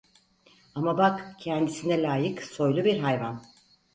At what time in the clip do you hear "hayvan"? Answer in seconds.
2.99-3.41